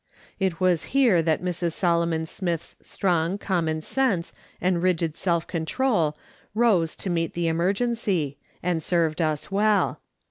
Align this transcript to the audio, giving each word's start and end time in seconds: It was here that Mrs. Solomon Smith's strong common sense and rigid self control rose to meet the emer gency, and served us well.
It 0.39 0.59
was 0.59 0.85
here 0.97 1.21
that 1.21 1.43
Mrs. 1.43 1.73
Solomon 1.73 2.25
Smith's 2.25 2.75
strong 2.81 3.37
common 3.37 3.83
sense 3.83 4.33
and 4.59 4.81
rigid 4.81 5.15
self 5.15 5.45
control 5.45 6.17
rose 6.55 6.95
to 6.95 7.09
meet 7.11 7.35
the 7.35 7.45
emer 7.47 7.71
gency, 7.71 8.37
and 8.63 8.81
served 8.81 9.21
us 9.21 9.51
well. 9.51 9.99